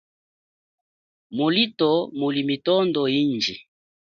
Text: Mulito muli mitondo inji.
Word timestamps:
Mulito 1.39 1.91
muli 2.19 2.41
mitondo 2.51 3.01
inji. 3.21 3.55